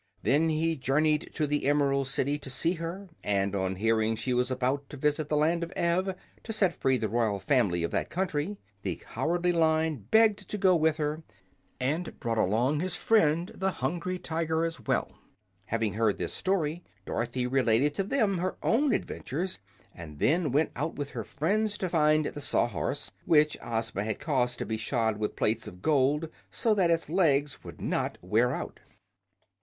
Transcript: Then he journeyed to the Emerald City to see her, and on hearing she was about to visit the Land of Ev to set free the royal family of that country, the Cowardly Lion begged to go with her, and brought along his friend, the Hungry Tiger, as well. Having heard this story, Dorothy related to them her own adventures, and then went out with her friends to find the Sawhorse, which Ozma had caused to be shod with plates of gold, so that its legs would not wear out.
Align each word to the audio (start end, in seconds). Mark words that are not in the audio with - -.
Then 0.23 0.49
he 0.49 0.75
journeyed 0.75 1.29
to 1.35 1.45
the 1.45 1.67
Emerald 1.67 2.07
City 2.07 2.39
to 2.39 2.49
see 2.49 2.73
her, 2.73 3.07
and 3.23 3.53
on 3.55 3.75
hearing 3.75 4.15
she 4.15 4.33
was 4.33 4.49
about 4.49 4.89
to 4.89 4.97
visit 4.97 5.29
the 5.29 5.37
Land 5.37 5.61
of 5.61 5.71
Ev 5.75 6.15
to 6.41 6.51
set 6.51 6.73
free 6.73 6.97
the 6.97 7.07
royal 7.07 7.39
family 7.39 7.83
of 7.83 7.91
that 7.91 8.09
country, 8.09 8.57
the 8.81 8.95
Cowardly 8.95 9.51
Lion 9.51 10.07
begged 10.09 10.49
to 10.49 10.57
go 10.57 10.75
with 10.75 10.97
her, 10.97 11.21
and 11.79 12.19
brought 12.19 12.39
along 12.39 12.79
his 12.79 12.95
friend, 12.95 13.51
the 13.53 13.73
Hungry 13.73 14.17
Tiger, 14.17 14.65
as 14.65 14.79
well. 14.87 15.19
Having 15.65 15.93
heard 15.93 16.17
this 16.17 16.33
story, 16.33 16.83
Dorothy 17.05 17.45
related 17.45 17.93
to 17.93 18.03
them 18.03 18.39
her 18.39 18.57
own 18.63 18.93
adventures, 18.93 19.59
and 19.93 20.17
then 20.17 20.51
went 20.51 20.71
out 20.75 20.95
with 20.95 21.11
her 21.11 21.23
friends 21.23 21.77
to 21.77 21.87
find 21.87 22.25
the 22.25 22.41
Sawhorse, 22.41 23.11
which 23.25 23.55
Ozma 23.61 24.03
had 24.03 24.19
caused 24.19 24.57
to 24.57 24.65
be 24.65 24.77
shod 24.77 25.17
with 25.17 25.35
plates 25.35 25.67
of 25.67 25.83
gold, 25.83 26.27
so 26.49 26.73
that 26.73 26.89
its 26.89 27.07
legs 27.07 27.63
would 27.63 27.79
not 27.79 28.17
wear 28.23 28.51
out. 28.55 28.79